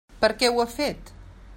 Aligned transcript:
Per 0.23 0.29
què 0.39 0.49
ho 0.55 0.63
ha 0.63 0.67
fet? 0.77 1.15